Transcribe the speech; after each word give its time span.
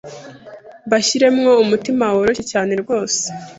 mbashyiremo 0.87 1.51
umutima 1.63 2.03
woroshye 2.15 2.43
cyane 2.51 2.73
rwose 2.81 3.23